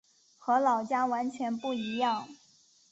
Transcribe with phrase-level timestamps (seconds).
[0.39, 2.27] 和老家完全不一样